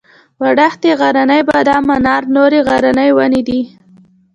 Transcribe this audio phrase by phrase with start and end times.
[0.41, 3.59] وړښتی غرنی بادام انار نورې غرنۍ ونې دي.